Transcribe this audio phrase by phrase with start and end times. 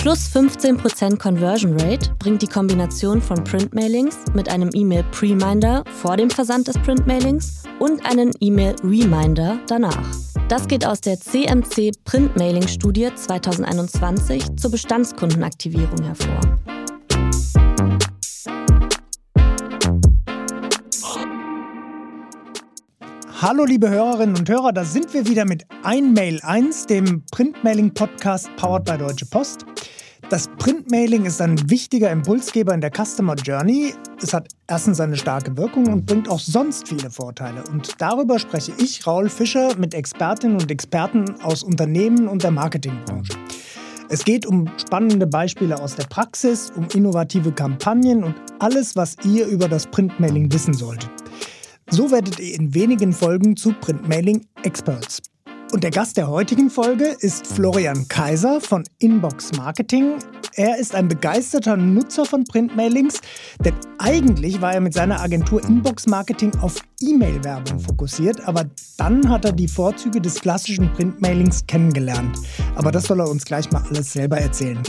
[0.00, 6.68] Plus 15% Conversion Rate bringt die Kombination von Printmailings mit einem E-Mail-Preminder vor dem Versand
[6.68, 10.02] des Printmailings und einen E-Mail-Reminder danach.
[10.48, 16.40] Das geht aus der CMC Printmailing-Studie 2021 zur Bestandskundenaktivierung hervor.
[23.42, 28.84] Hallo liebe Hörerinnen und Hörer, da sind wir wieder mit Einmail 1, dem Printmailing-Podcast powered
[28.84, 29.66] by Deutsche Post.
[30.30, 33.94] Das Printmailing ist ein wichtiger Impulsgeber in der Customer Journey.
[34.22, 37.64] Es hat erstens eine starke Wirkung und bringt auch sonst viele Vorteile.
[37.72, 43.32] Und darüber spreche ich, Raul Fischer, mit Expertinnen und Experten aus Unternehmen und der Marketingbranche.
[44.08, 49.48] Es geht um spannende Beispiele aus der Praxis, um innovative Kampagnen und alles, was ihr
[49.48, 51.10] über das Printmailing wissen solltet.
[51.90, 55.22] So werdet ihr in wenigen Folgen zu Printmailing Experts.
[55.72, 60.14] Und der Gast der heutigen Folge ist Florian Kaiser von Inbox Marketing.
[60.54, 63.20] Er ist ein begeisterter Nutzer von Printmailings,
[63.64, 68.64] denn eigentlich war er mit seiner Agentur Inbox Marketing auf E-Mail-Werbung fokussiert, aber
[68.96, 72.36] dann hat er die Vorzüge des klassischen Printmailings kennengelernt.
[72.74, 74.82] Aber das soll er uns gleich mal alles selber erzählen.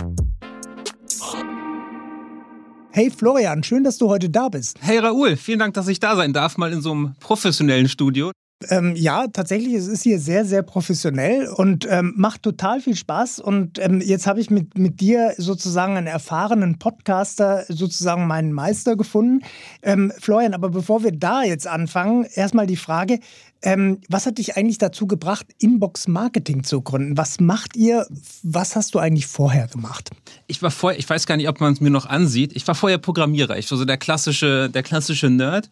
[2.89, 4.77] Hey Florian, schön, dass du heute da bist.
[4.81, 8.31] Hey Raoul, vielen Dank, dass ich da sein darf, mal in so einem professionellen Studio.
[8.69, 13.39] Ähm, ja, tatsächlich, es ist hier sehr, sehr professionell und ähm, macht total viel Spaß.
[13.39, 18.95] Und ähm, jetzt habe ich mit, mit dir sozusagen einen erfahrenen Podcaster, sozusagen meinen Meister
[18.95, 19.41] gefunden.
[19.81, 23.19] Ähm, Florian, aber bevor wir da jetzt anfangen, erstmal die Frage,
[23.63, 27.17] ähm, was hat dich eigentlich dazu gebracht, Inbox Marketing zu gründen?
[27.17, 28.07] Was macht ihr?
[28.43, 30.09] Was hast du eigentlich vorher gemacht?
[30.47, 32.55] Ich war vorher, ich weiß gar nicht, ob man es mir noch ansieht.
[32.55, 33.57] Ich war vorher Programmierer.
[33.57, 35.69] Ich war so der klassische, der klassische Nerd.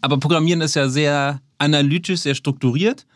[0.00, 3.06] Aber Programmieren ist ja sehr analytisch, sehr strukturiert.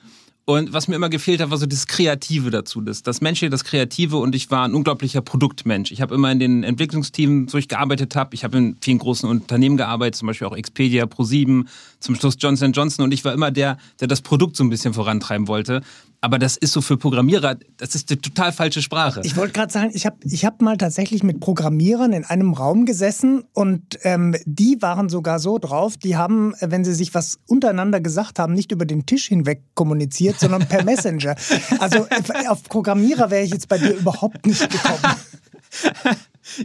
[0.47, 3.63] Und was mir immer gefehlt hat, war so das Kreative dazu, das, das Menschliche, das
[3.63, 4.17] Kreative.
[4.17, 5.93] Und ich war ein unglaublicher Produktmensch.
[5.93, 9.29] Ich habe immer in den Entwicklungsteams, wo ich gearbeitet habe, ich habe in vielen großen
[9.29, 11.67] Unternehmen gearbeitet, zum Beispiel auch Expedia, Pro7,
[12.01, 13.05] zum Schluss Johnson Johnson.
[13.05, 15.83] Und ich war immer der, der das Produkt so ein bisschen vorantreiben wollte.
[16.23, 19.23] Aber das ist so für Programmierer, das ist eine total falsche Sprache.
[19.25, 22.85] Ich wollte gerade sagen, ich habe ich hab mal tatsächlich mit Programmierern in einem Raum
[22.85, 28.01] gesessen und ähm, die waren sogar so drauf, die haben, wenn sie sich was untereinander
[28.01, 31.37] gesagt haben, nicht über den Tisch hinweg kommuniziert, sondern per Messenger.
[31.79, 32.07] Also
[32.49, 35.01] auf Programmierer wäre ich jetzt bei dir überhaupt nicht gekommen.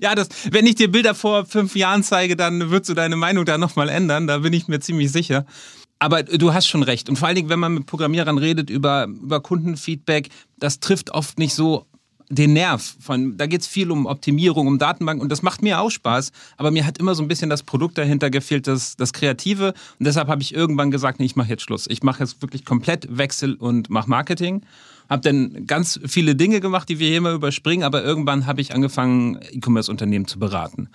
[0.01, 3.45] Ja, das, wenn ich dir Bilder vor fünf Jahren zeige, dann würdest du deine Meinung
[3.45, 5.45] da nochmal ändern, da bin ich mir ziemlich sicher.
[5.99, 7.09] Aber du hast schon recht.
[7.09, 11.39] Und vor allen Dingen, wenn man mit Programmierern redet über, über Kundenfeedback, das trifft oft
[11.39, 11.85] nicht so
[12.29, 12.95] den Nerv.
[12.99, 16.31] Von, da geht es viel um Optimierung, um Datenbanken und das macht mir auch Spaß.
[16.57, 19.73] Aber mir hat immer so ein bisschen das Produkt dahinter gefehlt, das, das Kreative.
[19.99, 21.87] Und deshalb habe ich irgendwann gesagt, nee, ich mache jetzt Schluss.
[21.87, 24.63] Ich mache jetzt wirklich komplett Wechsel und mache Marketing.
[25.09, 28.73] Habe dann ganz viele Dinge gemacht, die wir hier immer überspringen, aber irgendwann habe ich
[28.73, 30.89] angefangen, E-Commerce-Unternehmen zu beraten.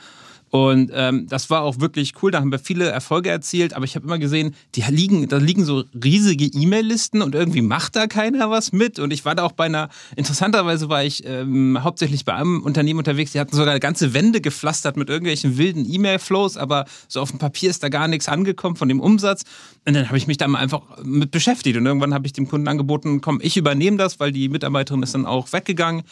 [0.51, 2.33] Und ähm, das war auch wirklich cool.
[2.33, 3.73] Da haben wir viele Erfolge erzielt.
[3.73, 7.95] Aber ich habe immer gesehen, die liegen, da liegen so riesige E-Mail-Listen und irgendwie macht
[7.95, 8.99] da keiner was mit.
[8.99, 12.99] Und ich war da auch bei einer, interessanterweise war ich ähm, hauptsächlich bei einem Unternehmen
[12.99, 17.39] unterwegs, die hatten sogar ganze Wände gepflastert mit irgendwelchen wilden E-Mail-Flows, aber so auf dem
[17.39, 19.45] Papier ist da gar nichts angekommen von dem Umsatz.
[19.87, 21.77] Und dann habe ich mich da mal einfach mit beschäftigt.
[21.77, 25.15] Und irgendwann habe ich dem Kunden angeboten, komm, ich übernehme das, weil die Mitarbeiterin ist
[25.15, 26.03] dann auch weggegangen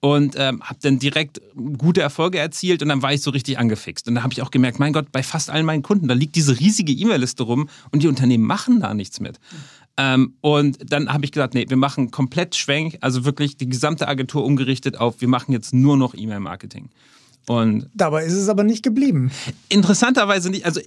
[0.00, 1.40] und ähm, habe dann direkt
[1.78, 4.08] gute Erfolge erzielt und dann war ich so richtig angefixt.
[4.08, 6.36] Und da habe ich auch gemerkt, mein Gott, bei fast allen meinen Kunden, da liegt
[6.36, 9.38] diese riesige E-Mail-Liste rum und die Unternehmen machen da nichts mit.
[9.96, 14.08] Ähm, und dann habe ich gesagt, nee, wir machen komplett Schwenk, also wirklich die gesamte
[14.08, 16.90] Agentur umgerichtet auf, wir machen jetzt nur noch E-Mail-Marketing.
[17.48, 19.30] Und Dabei ist es aber nicht geblieben.
[19.68, 20.66] Interessanterweise nicht.
[20.66, 20.80] Also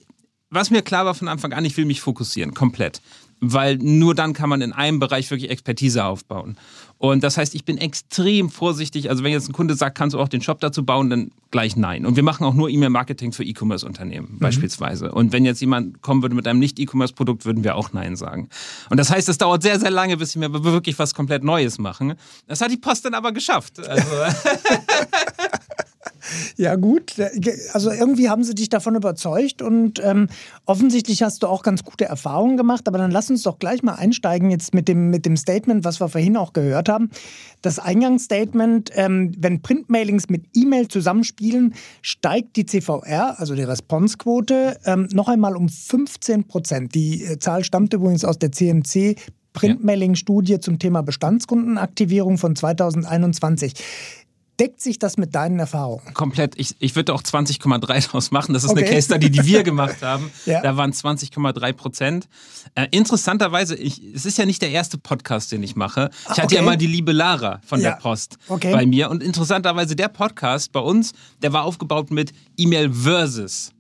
[0.52, 3.02] was mir klar war von Anfang an, ich will mich fokussieren, komplett
[3.42, 6.58] weil nur dann kann man in einem Bereich wirklich Expertise aufbauen.
[6.98, 9.10] Und das heißt, ich bin extrem vorsichtig.
[9.10, 11.78] Also wenn jetzt ein Kunde sagt, kannst du auch den Shop dazu bauen, dann gleich
[11.78, 12.06] nein.
[12.06, 14.40] Und wir machen auch nur E-Mail-Marketing für E-Commerce-Unternehmen mhm.
[14.40, 15.12] beispielsweise.
[15.14, 18.50] Und wenn jetzt jemand kommen würde mit einem Nicht-E-Commerce-Produkt, würden wir auch nein sagen.
[18.90, 22.16] Und das heißt, es dauert sehr, sehr lange, bis wir wirklich was komplett Neues machen.
[22.48, 23.80] Das hat die Post dann aber geschafft.
[23.80, 24.06] Also
[26.58, 27.16] Ja, gut.
[27.74, 30.28] Also irgendwie haben sie dich davon überzeugt und ähm,
[30.66, 32.88] offensichtlich hast du auch ganz gute Erfahrungen gemacht.
[32.88, 36.00] Aber dann lass uns doch gleich mal einsteigen jetzt mit dem, mit dem Statement, was
[36.00, 37.10] wir vorhin auch gehört haben.
[37.62, 45.08] Das Eingangsstatement, ähm, wenn Printmailings mit E-Mail zusammenspielen, steigt die CVR, also die Responsequote, ähm,
[45.12, 46.96] noch einmal um 15 Prozent.
[46.96, 49.16] Die äh, Zahl stammt übrigens aus der CMC
[49.54, 53.74] Printmailing-Studie zum Thema Bestandskundenaktivierung von 2021.
[54.60, 56.14] Deckt sich das mit deinen Erfahrungen?
[56.14, 56.54] Komplett.
[56.58, 58.54] Ich, ich würde auch 20,3 draus machen.
[58.54, 58.82] Das ist okay.
[58.82, 60.32] eine Case Study, die wir gemacht haben.
[60.46, 60.62] ja.
[60.62, 62.28] Da waren 20,3 Prozent.
[62.76, 66.10] Äh, interessanterweise, ich, es ist ja nicht der erste Podcast, den ich mache.
[66.24, 66.56] Ich ah, hatte okay.
[66.56, 67.92] ja mal die liebe Lara von ja.
[67.92, 68.74] der Post okay.
[68.74, 69.10] bei mir.
[69.10, 73.72] Und interessanterweise, der Podcast bei uns, der war aufgebaut mit E-Mail versus.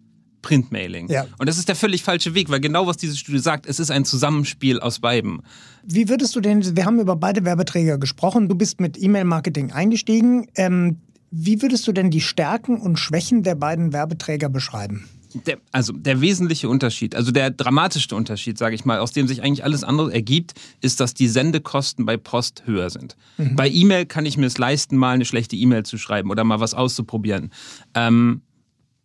[0.41, 1.09] Printmailing.
[1.09, 1.25] Ja.
[1.37, 3.91] Und das ist der völlig falsche Weg, weil genau was diese Studie sagt, es ist
[3.91, 5.41] ein Zusammenspiel aus beiden.
[5.83, 10.47] Wie würdest du denn, wir haben über beide Werbeträger gesprochen, du bist mit E-Mail-Marketing eingestiegen.
[10.55, 10.97] Ähm,
[11.31, 15.07] wie würdest du denn die Stärken und Schwächen der beiden Werbeträger beschreiben?
[15.45, 19.43] Der, also der wesentliche Unterschied, also der dramatischste Unterschied, sage ich mal, aus dem sich
[19.43, 23.15] eigentlich alles andere ergibt, ist, dass die Sendekosten bei Post höher sind.
[23.37, 23.55] Mhm.
[23.55, 26.59] Bei E-Mail kann ich mir es leisten, mal eine schlechte E-Mail zu schreiben oder mal
[26.59, 27.51] was auszuprobieren.
[27.93, 28.41] Ähm,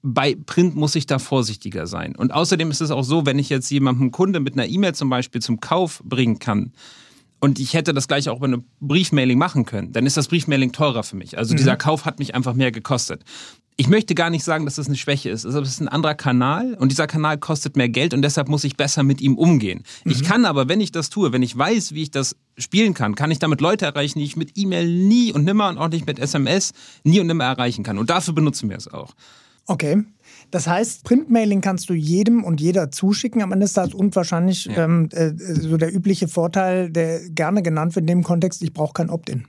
[0.06, 2.14] bei Print muss ich da vorsichtiger sein.
[2.14, 5.08] Und außerdem ist es auch so, wenn ich jetzt jemandem Kunde mit einer E-Mail zum
[5.08, 6.72] Beispiel zum Kauf bringen kann,
[7.40, 10.72] und ich hätte das gleich auch bei einem Briefmailing machen können, dann ist das Briefmailing
[10.72, 11.36] teurer für mich.
[11.36, 11.58] Also mhm.
[11.58, 13.22] dieser Kauf hat mich einfach mehr gekostet.
[13.76, 15.44] Ich möchte gar nicht sagen, dass das eine Schwäche ist.
[15.44, 18.64] Also es ist ein anderer Kanal und dieser Kanal kostet mehr Geld und deshalb muss
[18.64, 19.82] ich besser mit ihm umgehen.
[20.04, 20.12] Mhm.
[20.12, 23.14] Ich kann aber, wenn ich das tue, wenn ich weiß, wie ich das spielen kann,
[23.14, 26.06] kann ich damit Leute erreichen, die ich mit E-Mail nie und nimmer und auch nicht
[26.06, 26.72] mit SMS
[27.02, 27.98] nie und nimmer erreichen kann.
[27.98, 29.12] Und dafür benutzen wir es auch.
[29.66, 30.04] Okay.
[30.50, 34.66] Das heißt, Printmailing kannst du jedem und jeder zuschicken am Ende des Tages und wahrscheinlich
[34.66, 34.84] ja.
[34.84, 38.92] ähm, äh, so der übliche Vorteil, der gerne genannt wird in dem Kontext, ich brauche
[38.92, 39.46] kein Opt-in.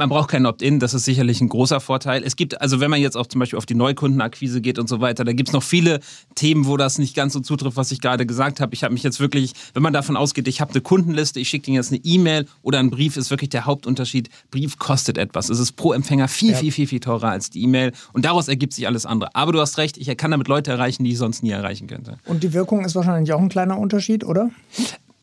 [0.00, 2.22] Man braucht kein Opt-in, das ist sicherlich ein großer Vorteil.
[2.24, 5.02] Es gibt, also wenn man jetzt auch zum Beispiel auf die Neukundenakquise geht und so
[5.02, 6.00] weiter, da gibt es noch viele
[6.34, 8.72] Themen, wo das nicht ganz so zutrifft, was ich gerade gesagt habe.
[8.72, 11.66] Ich habe mich jetzt wirklich, wenn man davon ausgeht, ich habe eine Kundenliste, ich schicke
[11.66, 14.30] denen jetzt eine E-Mail oder einen Brief, ist wirklich der Hauptunterschied.
[14.50, 15.50] Brief kostet etwas.
[15.50, 16.56] Es ist pro Empfänger viel, ja.
[16.56, 19.34] viel, viel, viel teurer als die E-Mail und daraus ergibt sich alles andere.
[19.34, 22.16] Aber du hast recht, ich kann damit Leute erreichen, die ich sonst nie erreichen könnte.
[22.24, 24.50] Und die Wirkung ist wahrscheinlich auch ein kleiner Unterschied, oder?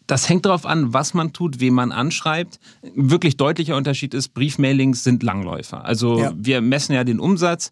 [0.08, 2.60] Das hängt darauf an, was man tut, wen man anschreibt.
[2.82, 5.84] Ein wirklich deutlicher Unterschied ist, Briefmailings sind Langläufer.
[5.84, 6.34] Also ja.
[6.36, 7.72] wir messen ja den Umsatz.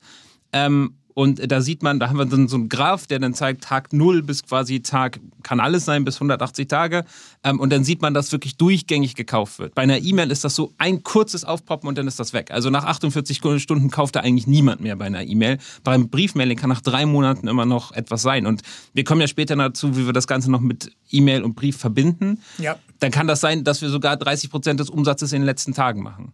[0.52, 3.64] Ähm, und da sieht man, da haben wir dann so einen Graph, der dann zeigt
[3.64, 7.06] Tag 0 bis quasi Tag, kann alles sein, bis 180 Tage.
[7.42, 9.74] Ähm, und dann sieht man, dass wirklich durchgängig gekauft wird.
[9.76, 12.52] Bei einer E-Mail ist das so ein kurzes Aufpoppen und dann ist das weg.
[12.52, 15.58] Also nach 48 Stunden kauft da eigentlich niemand mehr bei einer E-Mail.
[15.86, 18.46] Beim Briefmailing kann nach drei Monaten immer noch etwas sein.
[18.46, 18.64] Und
[18.94, 22.42] wir kommen ja später dazu, wie wir das Ganze noch mit E-Mail und Brief verbinden.
[22.58, 22.76] Ja.
[23.00, 26.04] Dann kann das sein, dass wir sogar 30 Prozent des Umsatzes in den letzten Tagen
[26.04, 26.34] machen.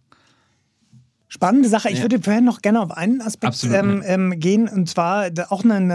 [1.32, 1.88] Spannende Sache.
[1.88, 2.02] Ich ja.
[2.02, 5.90] würde vorher noch gerne auf einen Aspekt ähm, ähm, gehen, und zwar auch ein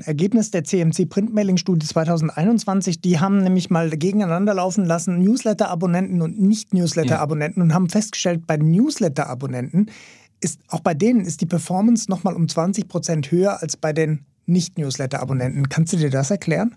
[0.00, 3.02] Ergebnis der CMC Printmailing-Studie 2021.
[3.02, 7.64] Die haben nämlich mal gegeneinander laufen lassen, Newsletter-Abonnenten und Nicht-Newsletter-Abonnenten, ja.
[7.64, 9.90] und haben festgestellt, bei Newsletter-Abonnenten
[10.40, 14.24] ist auch bei denen ist die Performance nochmal um 20 Prozent höher als bei den
[14.46, 15.68] Nicht-Newsletter-Abonnenten.
[15.68, 16.76] Kannst du dir das erklären?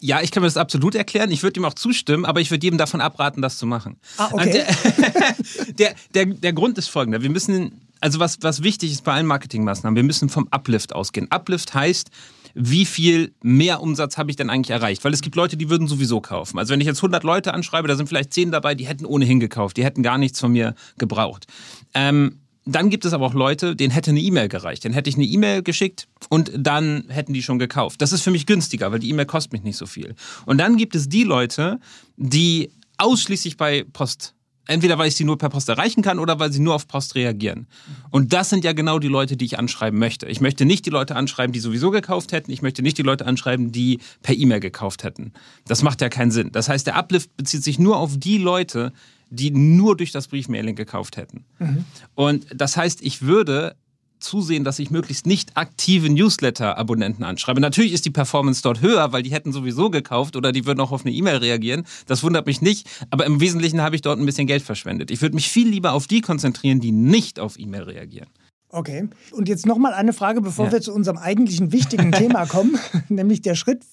[0.00, 1.30] Ja, ich kann mir das absolut erklären.
[1.30, 3.98] Ich würde ihm auch zustimmen, aber ich würde jedem davon abraten, das zu machen.
[4.16, 4.64] Ah, okay.
[4.98, 5.34] Der,
[5.78, 7.22] der, der, der Grund ist folgender.
[7.22, 11.30] Wir müssen, also was, was wichtig ist bei allen Marketingmaßnahmen, wir müssen vom Uplift ausgehen.
[11.30, 12.10] Uplift heißt,
[12.54, 15.04] wie viel mehr Umsatz habe ich denn eigentlich erreicht?
[15.04, 16.58] Weil es gibt Leute, die würden sowieso kaufen.
[16.58, 19.38] Also wenn ich jetzt 100 Leute anschreibe, da sind vielleicht 10 dabei, die hätten ohnehin
[19.38, 21.46] gekauft, die hätten gar nichts von mir gebraucht.
[21.94, 24.84] Ähm, dann gibt es aber auch Leute, denen hätte eine E-Mail gereicht.
[24.84, 28.02] Dann hätte ich eine E-Mail geschickt und dann hätten die schon gekauft.
[28.02, 30.14] Das ist für mich günstiger, weil die E-Mail kostet mich nicht so viel.
[30.46, 31.80] Und dann gibt es die Leute,
[32.16, 34.34] die ausschließlich bei Post
[34.70, 37.16] Entweder weil ich sie nur per Post erreichen kann oder weil sie nur auf Post
[37.16, 37.66] reagieren.
[38.10, 40.26] Und das sind ja genau die Leute, die ich anschreiben möchte.
[40.26, 42.52] Ich möchte nicht die Leute anschreiben, die sowieso gekauft hätten.
[42.52, 45.32] Ich möchte nicht die Leute anschreiben, die per E-Mail gekauft hätten.
[45.66, 46.52] Das macht ja keinen Sinn.
[46.52, 48.92] Das heißt, der Uplift bezieht sich nur auf die Leute,
[49.30, 51.44] die nur durch das Briefmailing gekauft hätten.
[51.58, 51.84] Mhm.
[52.14, 53.76] Und das heißt, ich würde
[54.20, 57.60] zusehen, dass ich möglichst nicht aktive Newsletter-Abonnenten anschreibe.
[57.60, 60.92] Natürlich ist die Performance dort höher, weil die hätten sowieso gekauft oder die würden auch
[60.92, 61.84] auf eine E-Mail reagieren.
[62.06, 62.88] Das wundert mich nicht.
[63.10, 65.10] Aber im Wesentlichen habe ich dort ein bisschen Geld verschwendet.
[65.10, 68.28] Ich würde mich viel lieber auf die konzentrieren, die nicht auf E-Mail reagieren.
[68.72, 69.08] Okay.
[69.32, 70.72] Und jetzt nochmal eine Frage, bevor ja.
[70.72, 73.84] wir zu unserem eigentlichen wichtigen Thema kommen, nämlich der Schritt,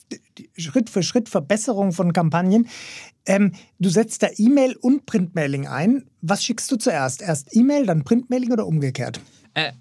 [0.55, 2.67] Schritt für Schritt Verbesserung von Kampagnen.
[3.25, 6.05] Ähm, du setzt da E-Mail und Printmailing ein.
[6.21, 7.21] Was schickst du zuerst?
[7.21, 9.19] Erst E-Mail, dann Printmailing oder umgekehrt?
[9.55, 9.71] Äh,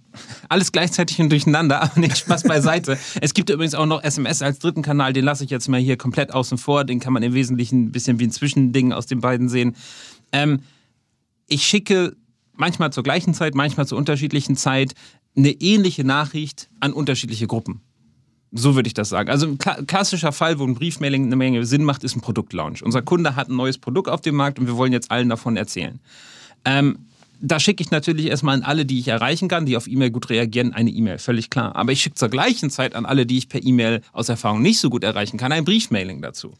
[0.49, 2.99] alles gleichzeitig und durcheinander, aber nicht Spaß beiseite.
[3.21, 5.99] es gibt übrigens auch noch SMS als dritten Kanal, den lasse ich jetzt mal hier
[5.99, 6.85] komplett außen vor.
[6.85, 9.77] Den kann man im Wesentlichen ein bisschen wie ein Zwischending aus den beiden sehen.
[10.33, 10.61] Ähm,
[11.47, 12.17] ich schicke
[12.57, 14.95] manchmal zur gleichen Zeit, manchmal zur unterschiedlichen Zeit
[15.37, 17.81] eine ähnliche Nachricht an unterschiedliche Gruppen.
[18.53, 19.29] So würde ich das sagen.
[19.29, 22.83] Also ein klassischer Fall, wo ein Briefmailing eine Menge Sinn macht, ist ein Produktlaunch.
[22.83, 25.57] Unser Kunde hat ein neues Produkt auf dem Markt und wir wollen jetzt allen davon
[25.57, 26.01] erzählen.
[26.65, 26.99] Ähm,
[27.41, 30.31] da schicke ich natürlich erstmal an alle, die ich erreichen kann, die auf E-Mail gut
[30.31, 31.77] reagieren, eine E-Mail, völlig klar.
[31.77, 34.81] Aber ich schicke zur gleichen Zeit an alle, die ich per E-Mail aus Erfahrung nicht
[34.81, 36.55] so gut erreichen kann, ein Briefmailing dazu.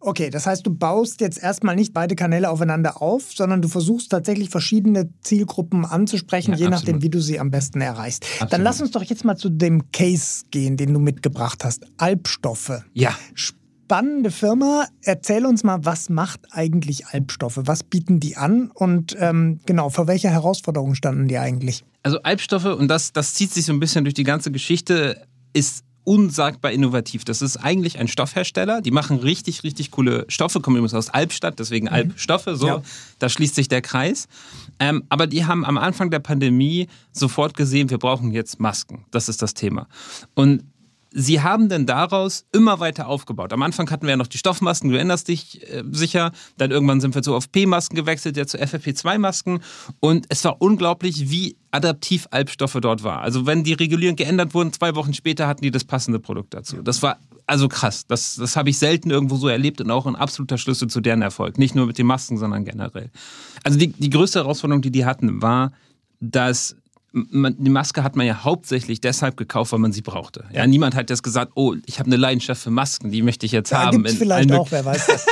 [0.00, 4.10] Okay, das heißt, du baust jetzt erstmal nicht beide Kanäle aufeinander auf, sondern du versuchst
[4.10, 6.86] tatsächlich verschiedene Zielgruppen anzusprechen, ja, je absolut.
[6.86, 8.24] nachdem, wie du sie am besten erreichst.
[8.24, 8.52] Absolut.
[8.52, 11.84] Dann lass uns doch jetzt mal zu dem Case gehen, den du mitgebracht hast.
[11.96, 12.84] Albstoffe.
[12.92, 13.16] Ja.
[13.34, 14.86] Spannende Firma.
[15.02, 17.58] Erzähl uns mal, was macht eigentlich Albstoffe?
[17.64, 18.70] Was bieten die an?
[18.72, 21.84] Und ähm, genau, vor welcher Herausforderung standen die eigentlich?
[22.04, 25.84] Also Albstoffe, und das, das zieht sich so ein bisschen durch die ganze Geschichte, ist
[26.08, 27.26] unsagbar innovativ.
[27.26, 28.80] Das ist eigentlich ein Stoffhersteller.
[28.80, 31.92] Die machen richtig, richtig coole Stoffe, kommen übrigens aus Albstadt, deswegen mhm.
[31.92, 32.48] Albstoffe.
[32.54, 32.82] So, ja.
[33.18, 34.26] da schließt sich der Kreis.
[34.78, 39.04] Ähm, aber die haben am Anfang der Pandemie sofort gesehen, wir brauchen jetzt Masken.
[39.10, 39.86] Das ist das Thema.
[40.34, 40.64] Und
[41.10, 43.54] Sie haben denn daraus immer weiter aufgebaut.
[43.54, 46.32] Am Anfang hatten wir ja noch die Stoffmasken, du erinnerst dich äh, sicher.
[46.58, 49.60] Dann irgendwann sind wir zu OFP-Masken gewechselt, jetzt zu FFP2-Masken.
[50.00, 53.20] Und es war unglaublich, wie adaptiv Albstoffe dort war.
[53.22, 56.82] Also wenn die Regulierungen geändert wurden, zwei Wochen später hatten die das passende Produkt dazu.
[56.82, 58.06] Das war also krass.
[58.06, 61.22] Das, das habe ich selten irgendwo so erlebt und auch ein absoluter Schlüssel zu deren
[61.22, 61.56] Erfolg.
[61.58, 63.10] Nicht nur mit den Masken, sondern generell.
[63.64, 65.72] Also die, die größte Herausforderung, die die hatten, war,
[66.20, 66.76] dass
[67.12, 70.44] die Maske hat man ja hauptsächlich deshalb gekauft, weil man sie brauchte.
[70.52, 73.52] Ja, niemand hat jetzt gesagt, oh, ich habe eine Leidenschaft für Masken, die möchte ich
[73.52, 74.02] jetzt da haben.
[74.02, 75.26] Gibt's vielleicht auch, wer weiß das.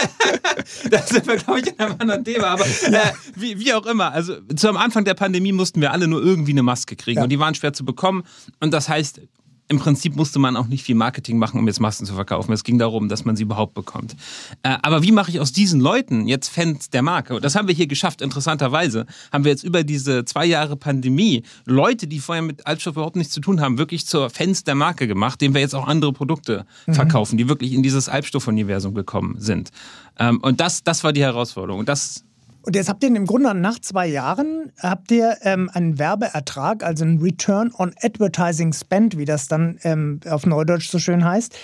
[0.90, 2.48] das sind wir, glaube ich, in einem anderen Thema.
[2.48, 3.00] Aber ja.
[3.00, 6.22] äh, wie, wie, auch immer, also zu am Anfang der Pandemie mussten wir alle nur
[6.22, 7.24] irgendwie eine Maske kriegen ja.
[7.24, 8.24] und die waren schwer zu bekommen.
[8.60, 9.20] Und das heißt,
[9.68, 12.52] im Prinzip musste man auch nicht viel Marketing machen, um jetzt Masken zu verkaufen.
[12.52, 14.14] Es ging darum, dass man sie überhaupt bekommt.
[14.62, 17.40] Äh, aber wie mache ich aus diesen Leuten jetzt Fans der Marke?
[17.40, 19.06] Das haben wir hier geschafft, interessanterweise.
[19.32, 23.32] Haben wir jetzt über diese zwei Jahre Pandemie Leute, die vorher mit Altstoff überhaupt nichts
[23.32, 26.64] zu tun haben, wirklich zur Fans der Marke gemacht, denen wir jetzt auch andere Produkte
[26.86, 26.94] mhm.
[26.94, 29.70] verkaufen, die wirklich in dieses Albstoff-Universum gekommen sind.
[30.18, 31.80] Ähm, und das, das war die Herausforderung.
[31.80, 32.24] Und das
[32.66, 37.04] und jetzt habt ihr im Grunde nach zwei Jahren habt ihr ähm, einen Werbeertrag, also
[37.04, 41.56] einen Return on Advertising Spend, wie das dann ähm, auf Neudeutsch so schön heißt,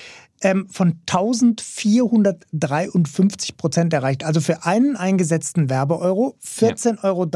[0.42, 4.22] ähm, von 1453 Prozent erreicht.
[4.22, 7.28] Also für einen eingesetzten Werbeeuro 14,53 Euro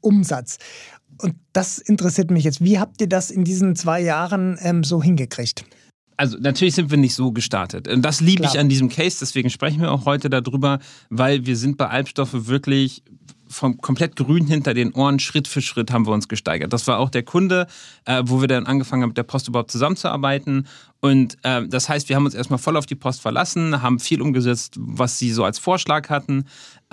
[0.00, 0.58] Umsatz.
[1.18, 2.64] Und das interessiert mich jetzt.
[2.64, 5.64] Wie habt ihr das in diesen zwei Jahren ähm, so hingekriegt?
[6.16, 7.88] Also natürlich sind wir nicht so gestartet.
[7.88, 10.78] Und das liebe ich an diesem Case, deswegen sprechen wir auch heute darüber,
[11.10, 13.02] weil wir sind bei Albstoffe wirklich
[13.48, 16.72] vom komplett grün hinter den Ohren, Schritt für Schritt haben wir uns gesteigert.
[16.72, 17.66] Das war auch der Kunde,
[18.04, 20.66] äh, wo wir dann angefangen haben, mit der Post überhaupt zusammenzuarbeiten.
[21.04, 24.22] Und äh, das heißt, wir haben uns erstmal voll auf die Post verlassen, haben viel
[24.22, 26.46] umgesetzt, was sie so als Vorschlag hatten.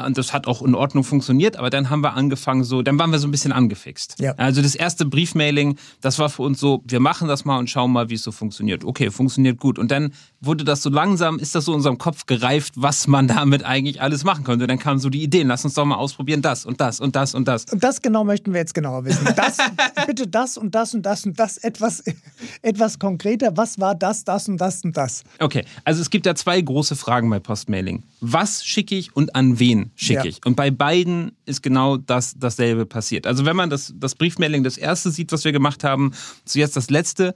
[0.06, 3.12] Und das hat auch in Ordnung funktioniert, aber dann haben wir angefangen, so, dann waren
[3.12, 4.20] wir so ein bisschen angefixt.
[4.20, 4.34] Ja.
[4.34, 7.92] Also das erste Briefmailing, das war für uns so, wir machen das mal und schauen
[7.92, 8.84] mal, wie es so funktioniert.
[8.84, 9.80] Okay, funktioniert gut.
[9.80, 13.28] Und dann wurde das so langsam, ist das so in unserem Kopf gereift, was man
[13.30, 14.66] damit eigentlich alles machen könnte.
[14.66, 17.16] Und dann kamen so die Ideen, lass uns doch mal ausprobieren, das und das und
[17.16, 17.66] das und das.
[17.72, 19.26] Und das genau möchten wir jetzt genauer wissen.
[19.36, 19.58] Das,
[20.08, 22.04] bitte das und das und das und das etwas,
[22.62, 23.56] etwas konkreter.
[23.56, 25.24] Was war das, das und das und das?
[25.40, 28.04] Okay, also es gibt ja zwei große Fragen bei Postmailing.
[28.20, 30.26] Was schicke ich und an wen schicke ja.
[30.26, 30.46] ich?
[30.46, 33.28] Und bei beiden ist genau das dasselbe passiert.
[33.28, 36.12] Also wenn man das, das Briefmailing, das erste sieht, was wir gemacht haben,
[36.46, 37.34] zu jetzt das letzte,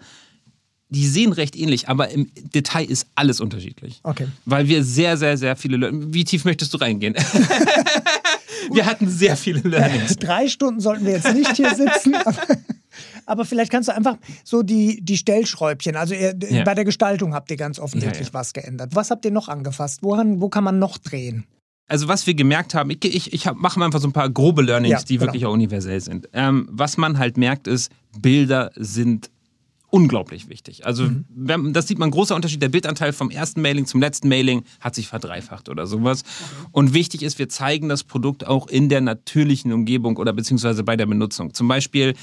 [0.89, 3.99] die sehen recht ähnlich, aber im Detail ist alles unterschiedlich.
[4.03, 4.27] Okay.
[4.45, 6.13] Weil wir sehr, sehr, sehr viele Learnings.
[6.13, 7.15] Wie tief möchtest du reingehen?
[8.71, 10.15] wir hatten sehr viele Learnings.
[10.17, 12.15] Drei Stunden sollten wir jetzt nicht hier sitzen.
[13.25, 16.63] Aber, vielleicht kannst du einfach so die, die Stellschräubchen, also ihr, ja.
[16.63, 18.39] bei der Gestaltung habt ihr ganz offensichtlich ja, ja.
[18.39, 18.95] was geändert.
[18.95, 20.03] Was habt ihr noch angefasst?
[20.03, 21.45] Woran, wo kann man noch drehen?
[21.87, 24.63] Also was wir gemerkt haben, ich, ich, ich mache mal einfach so ein paar grobe
[24.63, 25.27] Learnings, die genau.
[25.27, 26.27] wirklich auch universell sind.
[26.33, 29.29] Ähm, was man halt merkt ist, Bilder sind
[29.95, 30.85] unglaublich wichtig.
[30.85, 31.71] Also mhm.
[31.71, 32.61] das sieht man, großer Unterschied.
[32.61, 36.23] Der Bildanteil vom ersten Mailing zum letzten Mailing hat sich verdreifacht oder sowas.
[36.23, 36.69] Okay.
[36.73, 40.97] Und wichtig ist, wir zeigen das Produkt auch in der natürlichen Umgebung oder beziehungsweise bei
[40.97, 41.53] der Benutzung.
[41.53, 42.15] Zum Beispiel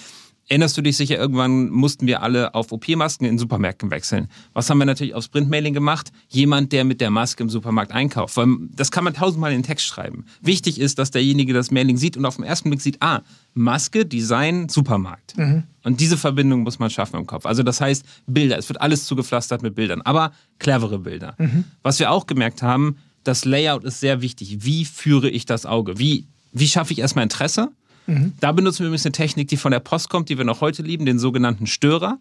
[0.49, 4.28] Erinnerst du dich sicher, irgendwann mussten wir alle auf OP-Masken in Supermärkten wechseln.
[4.52, 6.12] Was haben wir natürlich aufs Printmailing gemacht?
[6.28, 8.37] Jemand, der mit der Maske im Supermarkt einkauft.
[8.37, 10.26] Weil das kann man tausendmal in den Text schreiben.
[10.40, 13.22] Wichtig ist, dass derjenige das Mailing sieht und auf den ersten Blick sieht, ah,
[13.54, 15.37] Maske, Design, Supermarkt.
[15.38, 15.62] Mhm.
[15.84, 17.46] Und diese Verbindung muss man schaffen im Kopf.
[17.46, 18.58] Also das heißt, Bilder.
[18.58, 21.34] Es wird alles zugepflastert mit Bildern, aber clevere Bilder.
[21.38, 21.64] Mhm.
[21.82, 24.64] Was wir auch gemerkt haben, das Layout ist sehr wichtig.
[24.64, 25.99] Wie führe ich das Auge?
[25.99, 27.70] Wie, wie schaffe ich erstmal Interesse?
[28.06, 28.32] Mhm.
[28.40, 30.82] Da benutzen wir übrigens eine Technik, die von der Post kommt, die wir noch heute
[30.82, 32.18] lieben, den sogenannten Störer.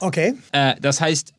[0.00, 0.34] Okay.
[0.52, 1.32] Äh, das heißt,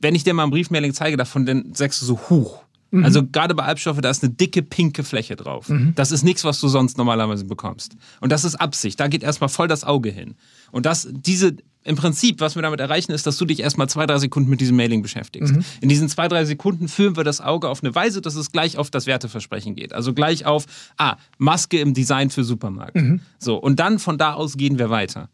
[0.00, 2.62] wenn ich dir mal ein Briefmailing zeige davon, dann sagst du so, huch.
[2.90, 3.04] Mhm.
[3.04, 5.68] Also gerade bei Albstoffe, da ist eine dicke pinke Fläche drauf.
[5.68, 5.94] Mhm.
[5.96, 7.96] Das ist nichts, was du sonst normalerweise bekommst.
[8.20, 9.00] Und das ist Absicht.
[9.00, 10.36] Da geht erstmal voll das Auge hin.
[10.70, 14.06] Und das, diese im Prinzip, was wir damit erreichen, ist, dass du dich erstmal zwei,
[14.06, 15.54] drei Sekunden mit diesem Mailing beschäftigst.
[15.54, 15.64] Mhm.
[15.82, 18.78] In diesen zwei, drei Sekunden führen wir das Auge auf eine Weise, dass es gleich
[18.78, 19.92] auf das Werteversprechen geht.
[19.92, 20.64] Also gleich auf,
[20.96, 22.96] ah, Maske im Design für Supermarkt.
[22.96, 23.20] Mhm.
[23.38, 25.28] So, und dann von da aus gehen wir weiter.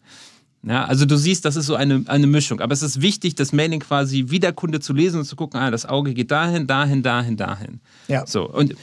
[0.63, 2.61] Ja, also du siehst, das ist so eine, eine Mischung.
[2.61, 5.59] Aber es ist wichtig, das Mailing quasi wie der Kunde zu lesen und zu gucken,
[5.59, 7.81] ah, das Auge geht dahin, dahin, dahin, dahin.
[8.09, 8.27] Ja.
[8.27, 8.75] So, und,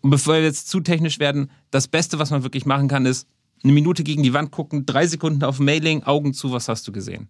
[0.00, 3.28] und bevor wir jetzt zu technisch werden, das Beste, was man wirklich machen kann, ist
[3.64, 6.92] eine Minute gegen die Wand gucken, drei Sekunden auf Mailing, Augen zu, was hast du
[6.92, 7.28] gesehen?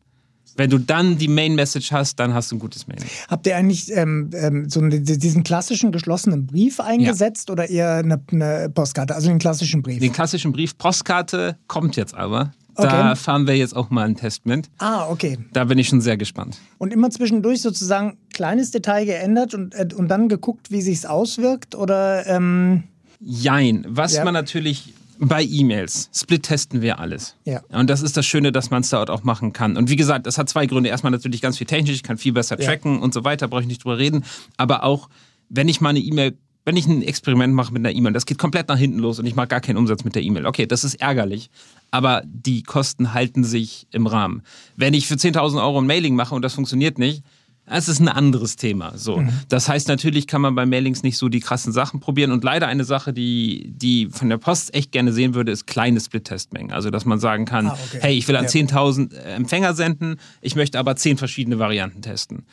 [0.56, 3.06] Wenn du dann die Main Message hast, dann hast du ein gutes Mailing.
[3.28, 7.52] Habt ihr eigentlich ähm, ähm, so eine, diesen klassischen geschlossenen Brief eingesetzt ja.
[7.52, 10.00] oder eher eine, eine, Postkarte, also den klassischen Brief?
[10.00, 12.52] Den klassischen Brief, Postkarte kommt jetzt aber.
[12.74, 12.88] Okay.
[12.88, 14.70] Da fahren wir jetzt auch mal einen Test mit.
[14.78, 15.38] Ah, okay.
[15.52, 16.58] Da bin ich schon sehr gespannt.
[16.78, 21.74] Und immer zwischendurch sozusagen kleines Detail geändert und, äh, und dann geguckt, wie sich auswirkt
[21.74, 22.26] oder?
[22.26, 22.84] Ähm
[23.20, 23.84] Jein.
[23.88, 24.24] Was ja.
[24.24, 24.94] man natürlich
[25.28, 26.10] bei E-Mails.
[26.12, 27.36] Split testen wir alles.
[27.44, 27.62] Ja.
[27.68, 29.76] Und das ist das Schöne, dass man es dort auch machen kann.
[29.76, 30.90] Und wie gesagt, das hat zwei Gründe.
[30.90, 33.00] Erstmal natürlich ganz viel technisch, ich kann viel besser tracken ja.
[33.00, 34.24] und so weiter, brauche ich nicht drüber reden.
[34.56, 35.08] Aber auch,
[35.48, 38.38] wenn ich mal eine E-Mail wenn ich ein Experiment mache mit einer E-Mail, das geht
[38.38, 40.46] komplett nach hinten los und ich mache gar keinen Umsatz mit der E-Mail.
[40.46, 41.50] Okay, das ist ärgerlich,
[41.90, 44.42] aber die Kosten halten sich im Rahmen.
[44.76, 47.24] Wenn ich für 10.000 Euro ein Mailing mache und das funktioniert nicht,
[47.66, 48.96] das ist ein anderes Thema.
[48.96, 49.18] So.
[49.18, 49.30] Mhm.
[49.48, 52.32] Das heißt, natürlich kann man bei Mailings nicht so die krassen Sachen probieren.
[52.32, 56.00] Und leider eine Sache, die, die von der Post echt gerne sehen würde, ist kleine
[56.00, 56.72] Split-Testmengen.
[56.72, 57.98] Also, dass man sagen kann, ah, okay.
[58.00, 58.50] hey, ich will an ja.
[58.50, 62.44] 10.000 Empfänger senden, ich möchte aber 10 verschiedene Varianten testen.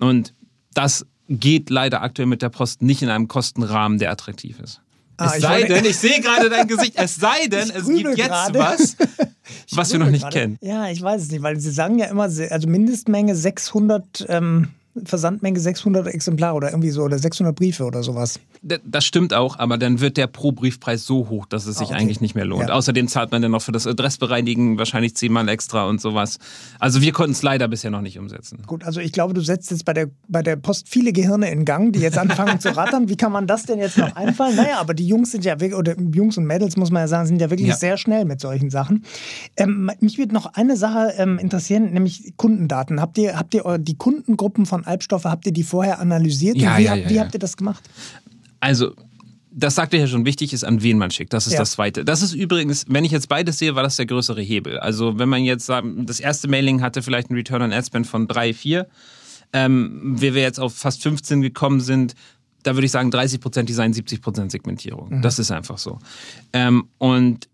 [0.00, 0.34] Und
[0.74, 4.80] das geht leider aktuell mit der Post nicht in einem Kostenrahmen, der attraktiv ist.
[5.18, 8.28] Ah, es sei denn, ich sehe gerade dein Gesicht, es sei denn, es gibt jetzt
[8.28, 8.58] grade.
[8.58, 8.96] was,
[9.72, 10.38] was wir noch nicht grade.
[10.38, 10.58] kennen.
[10.60, 14.68] Ja, ich weiß es nicht, weil sie sagen ja immer, also Mindestmenge 600 ähm,
[15.04, 18.40] Versandmenge 600 Exemplare oder irgendwie so oder 600 Briefe oder sowas.
[18.62, 22.00] Das stimmt auch, aber dann wird der Pro-Briefpreis so hoch, dass es sich ah, okay.
[22.00, 22.68] eigentlich nicht mehr lohnt.
[22.68, 22.74] Ja.
[22.74, 26.38] Außerdem zahlt man dann noch für das Adressbereinigen wahrscheinlich zehnmal extra und sowas.
[26.78, 28.62] Also wir konnten es leider bisher noch nicht umsetzen.
[28.66, 31.64] Gut, also ich glaube, du setzt jetzt bei der, bei der Post viele Gehirne in
[31.64, 33.08] Gang, die jetzt anfangen zu rattern.
[33.08, 34.56] Wie kann man das denn jetzt noch einfallen?
[34.56, 37.40] Naja, aber die Jungs sind ja, oder Jungs und Mädels muss man ja sagen, sind
[37.40, 37.76] ja wirklich ja.
[37.76, 39.04] sehr schnell mit solchen Sachen.
[39.56, 43.00] Ähm, mich würde noch eine Sache ähm, interessieren, nämlich Kundendaten.
[43.00, 46.56] Habt ihr, habt ihr die Kundengruppen von Albstoffe, habt ihr die vorher analysiert?
[46.56, 47.82] Ja, wie, ja, ja, wie habt ihr das gemacht?
[48.60, 48.94] Also,
[49.50, 51.32] das sagte ich ja schon, wichtig ist, an wen man schickt.
[51.32, 51.60] Das ist ja.
[51.60, 52.04] das Zweite.
[52.04, 54.78] Das ist übrigens, wenn ich jetzt beides sehe, war das der größere Hebel.
[54.78, 58.06] Also wenn man jetzt sagt, das erste Mailing hatte vielleicht einen Return on Ad Spend
[58.06, 58.86] von 3, 4,
[59.54, 62.14] ähm, wie wir jetzt auf fast 15 gekommen sind,
[62.64, 65.08] da würde ich sagen 30% Design, 70% Segmentierung.
[65.08, 65.22] Mhm.
[65.22, 66.00] Das ist einfach so.
[66.52, 67.48] Ähm, und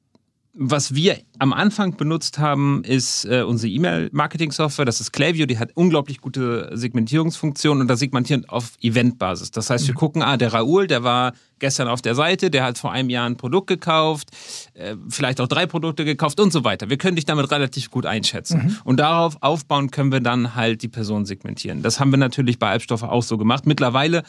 [0.54, 4.84] was wir am Anfang benutzt haben, ist äh, unsere E-Mail-Marketing-Software.
[4.84, 5.46] Das ist Klaviyo.
[5.46, 9.50] Die hat unglaublich gute Segmentierungsfunktionen und da segmentieren auf Eventbasis.
[9.50, 9.98] Das heißt, wir mhm.
[9.98, 13.24] gucken, ah, der Raoul, der war gestern auf der Seite, der hat vor einem Jahr
[13.24, 14.28] ein Produkt gekauft,
[14.74, 16.90] äh, vielleicht auch drei Produkte gekauft und so weiter.
[16.90, 18.62] Wir können dich damit relativ gut einschätzen.
[18.64, 18.76] Mhm.
[18.84, 21.82] Und darauf aufbauen können wir dann halt die Person segmentieren.
[21.82, 23.64] Das haben wir natürlich bei Albstoffe auch so gemacht.
[23.64, 24.22] Mittlerweile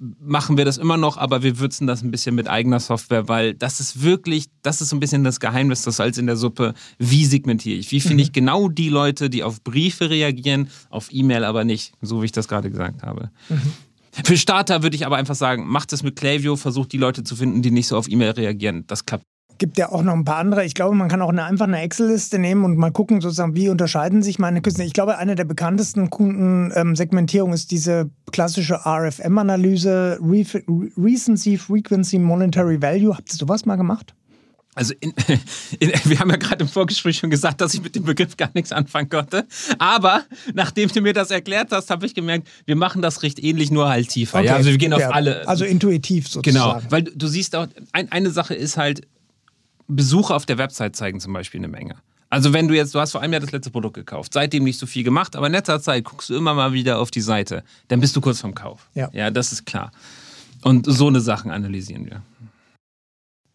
[0.00, 3.54] machen wir das immer noch, aber wir würzen das ein bisschen mit eigener Software, weil
[3.54, 6.74] das ist wirklich, das ist so ein bisschen das Geheimnis, das Salz in der Suppe.
[6.98, 7.92] Wie segmentiere ich?
[7.92, 8.20] Wie finde mhm.
[8.20, 12.32] ich genau die Leute, die auf Briefe reagieren, auf E-Mail aber nicht, so wie ich
[12.32, 13.30] das gerade gesagt habe.
[13.50, 13.72] Mhm.
[14.24, 17.36] Für Starter würde ich aber einfach sagen, macht es mit Klaviyo, versucht die Leute zu
[17.36, 18.84] finden, die nicht so auf E-Mail reagieren.
[18.86, 19.24] Das klappt
[19.60, 20.64] gibt ja auch noch ein paar andere.
[20.64, 23.68] Ich glaube, man kann auch eine, einfach eine Excel-Liste nehmen und mal gucken, sozusagen, wie
[23.68, 24.84] unterscheiden sich meine Küsten.
[24.84, 33.16] Ich glaube, eine der bekanntesten Kundensegmentierungen ist diese klassische RFM-Analyse, Recency, Frequency, Monetary Value.
[33.16, 34.14] Habt ihr sowas mal gemacht?
[34.74, 35.12] Also in,
[35.78, 38.50] in, wir haben ja gerade im Vorgespräch schon gesagt, dass ich mit dem Begriff gar
[38.54, 39.46] nichts anfangen konnte.
[39.78, 43.70] Aber nachdem du mir das erklärt hast, habe ich gemerkt, wir machen das recht ähnlich,
[43.70, 44.38] nur halt tiefer.
[44.38, 44.46] Okay.
[44.46, 44.56] Ja?
[44.56, 45.46] Also wir gehen auf alle.
[45.46, 46.80] Also intuitiv sozusagen.
[46.80, 49.06] Genau, weil du siehst auch, ein, eine Sache ist halt,
[49.90, 51.96] Besucher auf der Website zeigen zum Beispiel eine Menge.
[52.30, 54.78] Also wenn du jetzt, du hast vor einem Jahr das letzte Produkt gekauft, seitdem nicht
[54.78, 57.64] so viel gemacht, aber in letzter Zeit guckst du immer mal wieder auf die Seite,
[57.88, 58.88] dann bist du kurz vorm Kauf.
[58.94, 59.10] Ja.
[59.12, 59.90] Ja, das ist klar.
[60.62, 62.22] Und so eine Sachen analysieren wir.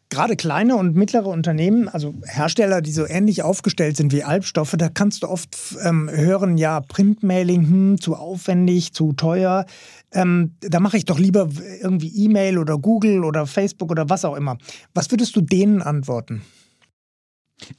[0.10, 4.88] Gerade kleine und mittlere Unternehmen, also Hersteller, die so ähnlich aufgestellt sind wie Albstoffe, da
[4.88, 9.65] kannst du oft ähm, hören, ja, Printmailing, hm, zu aufwendig, zu teuer.
[10.12, 11.50] Ähm, da mache ich doch lieber
[11.82, 14.58] irgendwie E-Mail oder Google oder Facebook oder was auch immer.
[14.94, 16.44] Was würdest du denen antworten?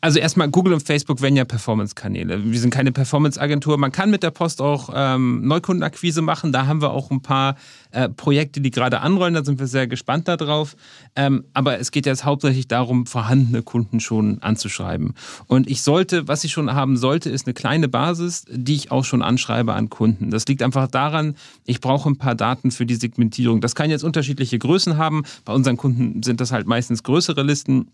[0.00, 2.50] Also erstmal Google und Facebook werden ja Performance-Kanäle.
[2.50, 3.76] Wir sind keine Performance-Agentur.
[3.76, 6.50] Man kann mit der Post auch ähm, Neukundenakquise machen.
[6.50, 7.56] Da haben wir auch ein paar
[7.90, 9.34] äh, Projekte, die gerade anrollen.
[9.34, 10.76] Da sind wir sehr gespannt darauf.
[11.14, 15.14] Ähm, aber es geht jetzt hauptsächlich darum, vorhandene Kunden schon anzuschreiben.
[15.46, 19.04] Und ich sollte, was ich schon haben sollte, ist eine kleine Basis, die ich auch
[19.04, 20.30] schon anschreibe an Kunden.
[20.30, 21.36] Das liegt einfach daran,
[21.66, 23.60] ich brauche ein paar Daten für die Segmentierung.
[23.60, 25.24] Das kann jetzt unterschiedliche Größen haben.
[25.44, 27.88] Bei unseren Kunden sind das halt meistens größere Listen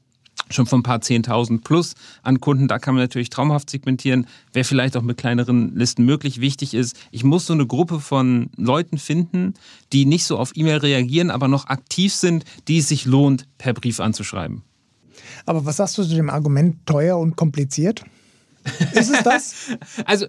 [0.50, 2.68] schon von ein paar Zehntausend plus an Kunden.
[2.68, 4.26] Da kann man natürlich traumhaft segmentieren.
[4.52, 6.40] Wäre vielleicht auch mit kleineren Listen möglich.
[6.40, 9.55] Wichtig ist, ich muss so eine Gruppe von Leuten finden,
[9.92, 13.74] die nicht so auf E-Mail reagieren, aber noch aktiv sind, die es sich lohnt, per
[13.74, 14.62] Brief anzuschreiben.
[15.46, 18.05] Aber was sagst du zu dem Argument teuer und kompliziert?
[18.94, 19.55] Ist es das?
[20.05, 20.26] also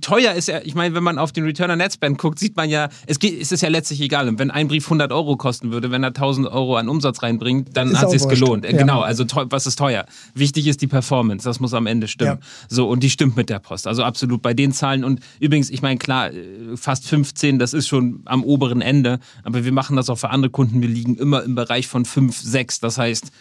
[0.00, 2.56] teuer ist ja, ich meine, wenn man auf den Return on Net Spend guckt, sieht
[2.56, 4.28] man ja, es, geht, es ist ja letztlich egal.
[4.28, 7.76] Und wenn ein Brief 100 Euro kosten würde, wenn er 1000 Euro an Umsatz reinbringt,
[7.76, 8.64] dann ist hat es sich gelohnt.
[8.64, 8.72] Ja.
[8.72, 10.06] Genau, also was ist teuer?
[10.34, 12.38] Wichtig ist die Performance, das muss am Ende stimmen.
[12.40, 12.46] Ja.
[12.68, 13.86] So, und die stimmt mit der Post.
[13.86, 15.04] Also absolut bei den Zahlen.
[15.04, 19.64] Und übrigens, ich meine, klar, äh, fast 15, das ist schon am oberen Ende, aber
[19.64, 20.80] wir machen das auch für andere Kunden.
[20.80, 22.80] Wir liegen immer im Bereich von 5, 6.
[22.80, 23.32] Das heißt,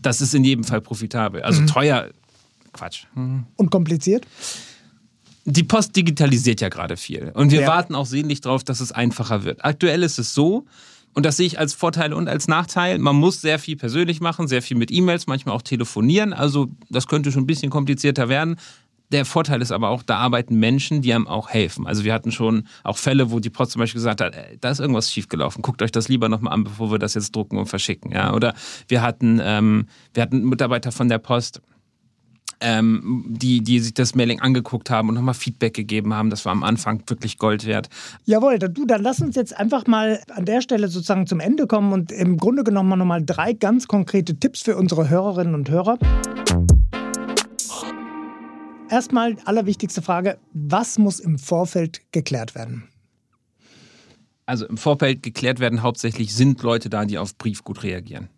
[0.00, 1.42] das ist in jedem Fall profitabel.
[1.42, 1.66] Also mhm.
[1.66, 2.08] teuer,
[2.72, 3.04] Quatsch.
[3.14, 3.44] Mhm.
[3.56, 4.26] Und kompliziert?
[5.44, 7.32] Die Post digitalisiert ja gerade viel.
[7.34, 7.66] Und wir ja.
[7.66, 9.64] warten auch sehnlich darauf, dass es einfacher wird.
[9.64, 10.66] Aktuell ist es so,
[11.14, 12.98] und das sehe ich als Vorteil und als Nachteil.
[12.98, 16.32] Man muss sehr viel persönlich machen, sehr viel mit E-Mails, manchmal auch telefonieren.
[16.32, 18.56] Also das könnte schon ein bisschen komplizierter werden.
[19.10, 21.86] Der Vorteil ist aber auch, da arbeiten Menschen, die einem auch helfen.
[21.86, 24.80] Also wir hatten schon auch Fälle, wo die Post zum Beispiel gesagt hat, da ist
[24.80, 25.60] irgendwas schiefgelaufen.
[25.60, 28.10] Guckt euch das lieber nochmal an, bevor wir das jetzt drucken und verschicken.
[28.12, 28.32] Ja?
[28.32, 28.54] Oder
[28.88, 31.60] wir hatten, ähm, wir hatten Mitarbeiter von der Post,
[32.62, 36.30] ähm, die, die sich das Mailing angeguckt haben und nochmal Feedback gegeben haben.
[36.30, 37.88] Das war am Anfang wirklich Gold wert.
[38.24, 41.92] Jawohl, du, dann lass uns jetzt einfach mal an der Stelle sozusagen zum Ende kommen
[41.92, 45.98] und im Grunde genommen mal nochmal drei ganz konkrete Tipps für unsere Hörerinnen und Hörer.
[48.88, 52.84] Erstmal allerwichtigste Frage, was muss im Vorfeld geklärt werden?
[54.44, 58.28] Also im Vorfeld geklärt werden hauptsächlich sind Leute da, die auf Brief gut reagieren.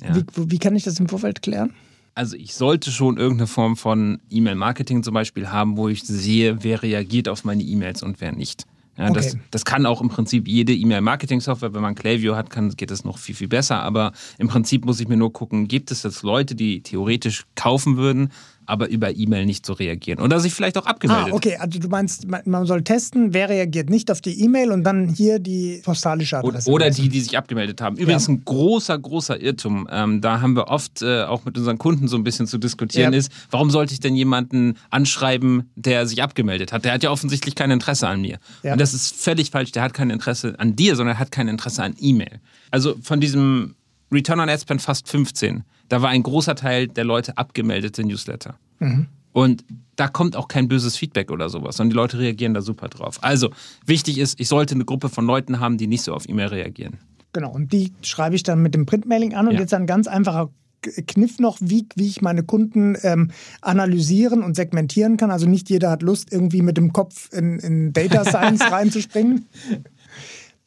[0.00, 0.14] Ja.
[0.14, 1.74] Wie, wie kann ich das im Vorfeld klären?
[2.14, 6.82] Also ich sollte schon irgendeine Form von E-Mail-Marketing zum Beispiel haben, wo ich sehe, wer
[6.82, 8.66] reagiert auf meine E-Mails und wer nicht.
[8.96, 9.14] Ja, okay.
[9.14, 13.04] das, das kann auch im Prinzip jede E-Mail-Marketing-Software, wenn man Klaviyo hat, kann, geht das
[13.04, 13.82] noch viel, viel besser.
[13.82, 17.96] Aber im Prinzip muss ich mir nur gucken, gibt es jetzt Leute, die theoretisch kaufen
[17.96, 18.30] würden,
[18.66, 20.20] aber über E-Mail nicht so reagieren.
[20.20, 21.32] Oder sich vielleicht auch abgemeldet.
[21.32, 24.84] Ah, okay, also du meinst, man soll testen, wer reagiert nicht auf die E-Mail und
[24.84, 26.70] dann hier die postalische Adresse.
[26.70, 27.96] Oder die, die sich abgemeldet haben.
[27.96, 28.34] Übrigens ja.
[28.34, 29.88] ein großer, großer Irrtum.
[29.90, 33.12] Ähm, da haben wir oft äh, auch mit unseren Kunden so ein bisschen zu diskutieren,
[33.12, 33.18] ja.
[33.18, 36.84] ist, warum sollte ich denn jemanden anschreiben, der sich abgemeldet hat?
[36.84, 38.38] Der hat ja offensichtlich kein Interesse an mir.
[38.62, 38.72] Ja.
[38.72, 39.72] Und das ist völlig falsch.
[39.72, 42.40] Der hat kein Interesse an dir, sondern er hat kein Interesse an E-Mail.
[42.70, 43.74] Also von diesem
[44.14, 48.56] Return on Ad Spend fast 15 da war ein großer Teil der Leute abgemeldete Newsletter.
[48.78, 49.06] Mhm.
[49.32, 49.64] Und
[49.96, 53.18] da kommt auch kein böses Feedback oder sowas, sondern die Leute reagieren da super drauf.
[53.22, 53.50] Also,
[53.86, 56.98] wichtig ist, ich sollte eine Gruppe von Leuten haben, die nicht so auf E-Mail reagieren.
[57.32, 59.60] Genau, und die schreibe ich dann mit dem Printmailing an und ja.
[59.60, 60.50] jetzt ein ganz einfacher
[60.82, 65.30] Kniff noch, wie, wie ich meine Kunden ähm, analysieren und segmentieren kann.
[65.30, 69.46] Also nicht jeder hat Lust, irgendwie mit dem Kopf in, in Data Science reinzuspringen.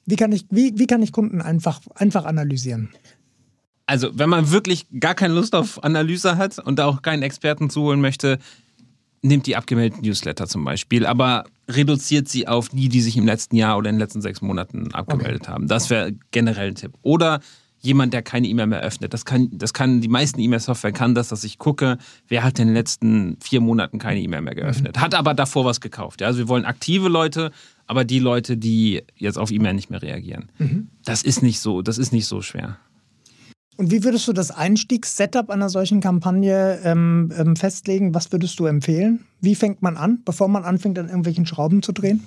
[0.06, 2.90] Wie kann ich, wie, wie kann ich Kunden einfach, einfach analysieren?
[3.88, 7.70] Also wenn man wirklich gar keine Lust auf Analyse hat und da auch keinen Experten
[7.70, 8.38] zuholen möchte,
[9.22, 13.56] nimmt die abgemeldeten Newsletter zum Beispiel, aber reduziert sie auf die, die sich im letzten
[13.56, 15.52] Jahr oder in den letzten sechs Monaten abgemeldet okay.
[15.52, 15.68] haben.
[15.68, 16.94] Das wäre generell ein Tipp.
[17.02, 17.40] Oder
[17.80, 19.14] jemand, der keine E-Mail mehr öffnet.
[19.14, 21.98] Das kann, das kann, die meisten E-Mail-Software kann das, dass ich gucke,
[22.28, 24.98] wer hat in den letzten vier Monaten keine E-Mail mehr geöffnet.
[24.98, 25.02] Mhm.
[25.02, 26.22] Hat aber davor was gekauft.
[26.22, 26.28] Ja?
[26.28, 27.52] Also wir wollen aktive Leute,
[27.86, 30.50] aber die Leute, die jetzt auf E-Mail nicht mehr reagieren.
[30.58, 30.90] Mhm.
[31.06, 32.78] Das ist nicht so, das ist nicht so schwer.
[33.78, 38.14] Und wie würdest du das Einstiegssetup einer solchen Kampagne ähm, ähm, festlegen?
[38.16, 39.24] Was würdest du empfehlen?
[39.40, 42.26] Wie fängt man an, bevor man anfängt, an irgendwelchen Schrauben zu drehen?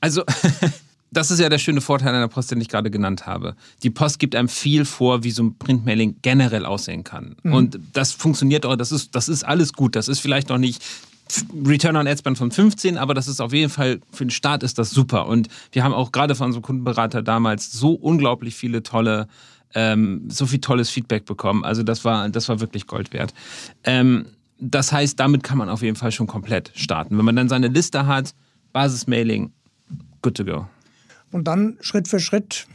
[0.00, 0.24] Also,
[1.12, 3.54] das ist ja der schöne Vorteil einer Post, den ich gerade genannt habe.
[3.84, 7.36] Die Post gibt einem viel vor, wie so ein Printmailing generell aussehen kann.
[7.44, 7.52] Mhm.
[7.52, 9.94] Und das funktioniert auch, das ist, das ist alles gut.
[9.94, 10.82] Das ist vielleicht noch nicht
[11.64, 14.62] Return on Ad Spend von 15, aber das ist auf jeden Fall, für den Start
[14.62, 15.26] ist das super.
[15.26, 19.28] Und wir haben auch gerade von unserem Kundenberater damals so unglaublich viele tolle
[19.74, 21.64] ähm, so viel tolles Feedback bekommen.
[21.64, 23.34] Also das war, das war wirklich Gold wert.
[23.84, 24.26] Ähm,
[24.60, 27.16] das heißt, damit kann man auf jeden Fall schon komplett starten.
[27.16, 28.34] Wenn man dann seine Liste hat,
[28.72, 29.52] Basismailing,
[30.22, 30.66] good to go.
[31.30, 32.66] Und dann Schritt für Schritt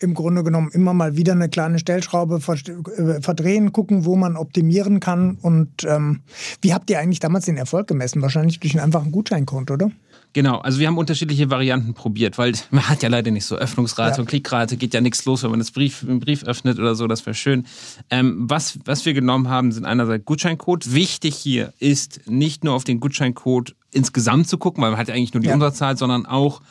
[0.00, 4.98] im Grunde genommen immer mal wieder eine kleine Stellschraube äh, verdrehen, gucken, wo man optimieren
[4.98, 5.36] kann.
[5.42, 6.20] Und ähm,
[6.62, 8.22] wie habt ihr eigentlich damals den Erfolg gemessen?
[8.22, 9.90] Wahrscheinlich durch einen einfachen Gutscheinkonto, oder?
[10.32, 14.16] Genau, also wir haben unterschiedliche Varianten probiert, weil man hat ja leider nicht so Öffnungsrate
[14.16, 14.20] ja.
[14.20, 17.06] und Klickrate, geht ja nichts los, wenn man das Brief, einen Brief öffnet oder so,
[17.06, 17.66] das wäre schön.
[18.10, 20.94] Ähm, was, was wir genommen haben, sind einerseits Gutscheincode.
[20.94, 25.14] Wichtig hier ist nicht nur auf den Gutscheincode insgesamt zu gucken, weil man hat ja
[25.14, 25.54] eigentlich nur die ja.
[25.54, 26.62] Umsatzzahl, sondern auch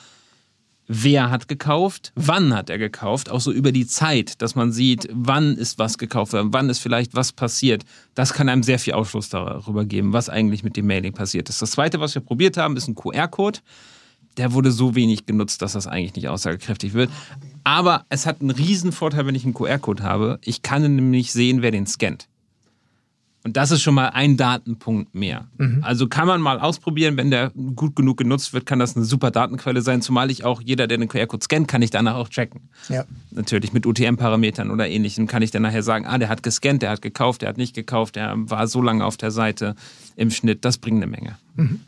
[0.89, 5.08] wer hat gekauft, wann hat er gekauft, auch so über die Zeit, dass man sieht,
[5.13, 7.86] wann ist was gekauft wann ist vielleicht was passiert.
[8.15, 11.62] Das kann einem sehr viel Aufschluss darüber geben, was eigentlich mit dem Mailing passiert ist.
[11.62, 13.60] Das zweite, was wir probiert haben, ist ein QR-Code.
[14.38, 17.12] Der wurde so wenig genutzt, dass das eigentlich nicht aussagekräftig wird.
[17.63, 20.39] Aber es hat einen riesen Vorteil, wenn ich einen QR-Code habe.
[20.43, 22.28] Ich kann nämlich sehen, wer den scannt.
[23.43, 25.47] Und das ist schon mal ein Datenpunkt mehr.
[25.58, 25.80] Mhm.
[25.82, 29.32] Also kann man mal ausprobieren, wenn der gut genug genutzt wird, kann das eine super
[29.32, 32.62] Datenquelle sein, zumal ich auch, jeder, der den QR-Code scannt, kann ich danach auch checken.
[32.89, 33.06] Ja.
[33.32, 36.89] Natürlich mit UTM-Parametern oder ähnlichem kann ich dann nachher sagen, ah, der hat gescannt, der
[36.89, 39.75] hat gekauft, der hat nicht gekauft, der war so lange auf der Seite,
[40.17, 40.65] im Schnitt.
[40.65, 41.38] Das bringt eine Menge.
[41.56, 41.80] Mhm.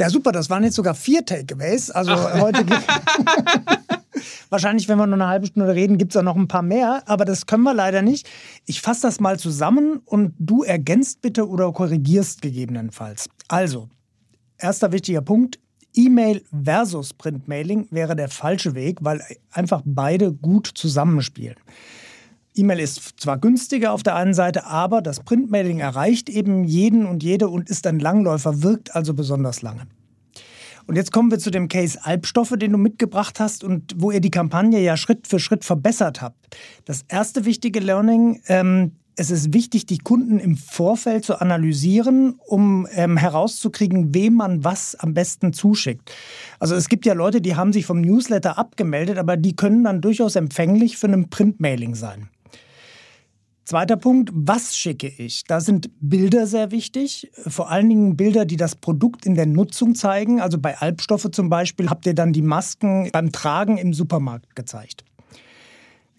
[0.00, 1.90] Ja, super, das waren jetzt sogar vier Takeaways.
[1.90, 2.40] Also Ach.
[2.40, 2.64] heute
[4.48, 7.02] Wahrscheinlich, wenn wir nur eine halbe Stunde reden, gibt es auch noch ein paar mehr,
[7.04, 8.26] aber das können wir leider nicht.
[8.64, 13.28] Ich fasse das mal zusammen und du ergänzt bitte oder korrigierst gegebenenfalls.
[13.48, 13.90] Also,
[14.56, 15.58] erster wichtiger Punkt,
[15.94, 21.56] E-Mail versus Printmailing wäre der falsche Weg, weil einfach beide gut zusammenspielen.
[22.54, 27.22] E-Mail ist zwar günstiger auf der einen Seite, aber das Printmailing erreicht eben jeden und
[27.22, 29.86] jede und ist ein Langläufer, wirkt also besonders lange.
[30.86, 34.20] Und jetzt kommen wir zu dem Case Albstoffe, den du mitgebracht hast und wo ihr
[34.20, 36.56] die Kampagne ja Schritt für Schritt verbessert habt.
[36.84, 42.88] Das erste wichtige Learning, ähm, es ist wichtig, die Kunden im Vorfeld zu analysieren, um
[42.92, 46.10] ähm, herauszukriegen, wem man was am besten zuschickt.
[46.58, 50.00] Also es gibt ja Leute, die haben sich vom Newsletter abgemeldet, aber die können dann
[50.00, 52.30] durchaus empfänglich für ein Printmailing sein.
[53.64, 55.44] Zweiter Punkt, was schicke ich?
[55.44, 59.94] Da sind Bilder sehr wichtig, vor allen Dingen Bilder, die das Produkt in der Nutzung
[59.94, 60.40] zeigen.
[60.40, 65.04] Also bei Albstoffe zum Beispiel habt ihr dann die Masken beim Tragen im Supermarkt gezeigt.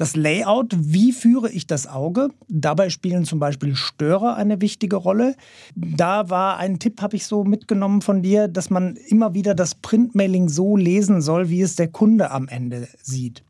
[0.02, 2.30] Das Layout, wie führe ich das Auge?
[2.48, 5.36] Dabei spielen zum Beispiel Störer eine wichtige Rolle.
[5.76, 9.76] Da war ein Tipp, habe ich so mitgenommen von dir, dass man immer wieder das
[9.76, 13.44] Printmailing so lesen soll, wie es der Kunde am Ende sieht.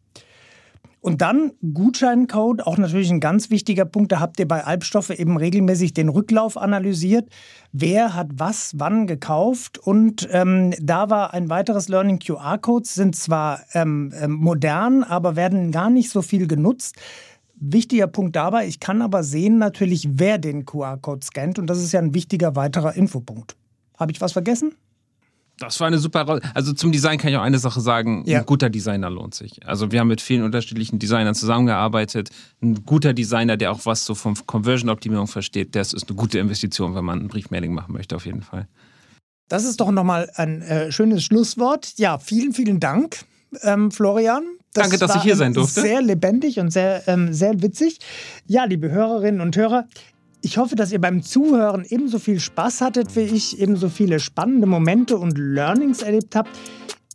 [1.02, 4.12] Und dann Gutscheincode, auch natürlich ein ganz wichtiger Punkt.
[4.12, 7.28] Da habt ihr bei Albstoffe eben regelmäßig den Rücklauf analysiert.
[7.72, 9.80] Wer hat was wann gekauft?
[9.80, 12.20] Und ähm, da war ein weiteres Learning.
[12.20, 16.98] QR-Codes sind zwar ähm, ähm, modern, aber werden gar nicht so viel genutzt.
[17.56, 21.58] Wichtiger Punkt dabei, ich kann aber sehen natürlich, wer den QR-Code scannt.
[21.58, 23.56] Und das ist ja ein wichtiger weiterer Infopunkt.
[23.98, 24.76] Habe ich was vergessen?
[25.62, 26.42] Das war eine super Rolle.
[26.54, 28.24] Also zum Design kann ich auch eine Sache sagen.
[28.26, 28.40] Ja.
[28.40, 29.66] Ein guter Designer lohnt sich.
[29.68, 32.30] Also wir haben mit vielen unterschiedlichen Designern zusammengearbeitet.
[32.62, 36.96] Ein guter Designer, der auch was so von Conversion-Optimierung versteht, das ist eine gute Investition,
[36.96, 38.68] wenn man ein Briefmailing machen möchte, auf jeden Fall.
[39.50, 41.94] Das ist doch nochmal ein äh, schönes Schlusswort.
[41.98, 43.26] Ja, vielen, vielen Dank,
[43.64, 44.44] ähm, Florian.
[44.74, 45.82] Das Danke, dass ich hier sein durfte.
[45.82, 48.00] Sehr lebendig und sehr, ähm, sehr witzig.
[48.46, 49.86] Ja, liebe Hörerinnen und Hörer,
[50.42, 54.68] ich hoffe, dass ihr beim Zuhören ebenso viel Spaß hattet wie ich, ebenso viele spannende
[54.68, 56.50] Momente und Learnings erlebt habt.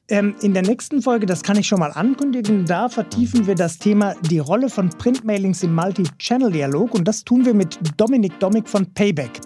[0.09, 3.79] Ähm, in der nächsten Folge, das kann ich schon mal ankündigen, da vertiefen wir das
[3.79, 8.87] Thema die Rolle von Printmailings im Multi-Channel-Dialog und das tun wir mit Dominik Domik von
[8.95, 9.41] Payback.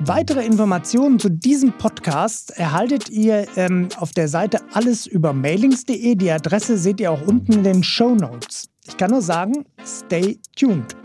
[0.00, 6.14] Weitere Informationen zu diesem Podcast erhaltet ihr ähm, auf der Seite allesübermailings.de.
[6.14, 8.68] Die Adresse seht ihr auch unten in den Show Notes.
[8.86, 10.96] Ich kann nur sagen, stay tuned.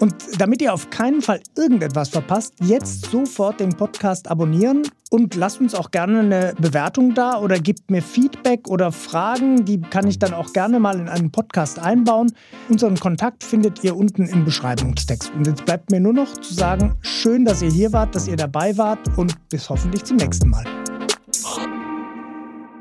[0.00, 5.60] Und damit ihr auf keinen Fall irgendetwas verpasst, jetzt sofort den Podcast abonnieren und lasst
[5.60, 10.18] uns auch gerne eine Bewertung da oder gebt mir Feedback oder Fragen, die kann ich
[10.18, 12.32] dann auch gerne mal in einen Podcast einbauen.
[12.70, 15.32] Unseren Kontakt findet ihr unten im Beschreibungstext.
[15.34, 18.36] Und jetzt bleibt mir nur noch zu sagen, schön, dass ihr hier wart, dass ihr
[18.36, 20.64] dabei wart und bis hoffentlich zum nächsten Mal.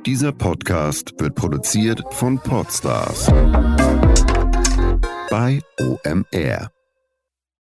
[0.05, 3.29] Dieser Podcast wird produziert von Podstars
[5.29, 6.78] bei OMR.